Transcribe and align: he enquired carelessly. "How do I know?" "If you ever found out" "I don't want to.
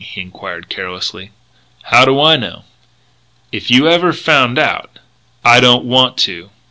he 0.03 0.19
enquired 0.19 0.67
carelessly. 0.67 1.29
"How 1.83 2.05
do 2.05 2.19
I 2.19 2.35
know?" 2.35 2.63
"If 3.51 3.69
you 3.69 3.87
ever 3.87 4.13
found 4.13 4.57
out" 4.57 4.97
"I 5.45 5.59
don't 5.59 5.85
want 5.85 6.17
to. 6.25 6.49